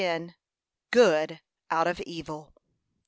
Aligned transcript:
GOOD 0.89 1.41
OUT 1.69 1.85
OF 1.85 1.99
EVIL. 2.07 2.51